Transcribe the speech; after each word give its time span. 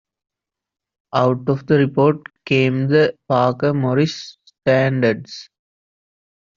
Out 1.13 1.47
of 1.47 1.67
the 1.67 1.77
report 1.77 2.17
came 2.47 2.87
the 2.87 3.13
Parker 3.29 3.71
Morris 3.71 4.35
Standards. 4.65 5.47